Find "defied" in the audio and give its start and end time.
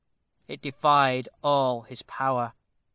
0.63-1.29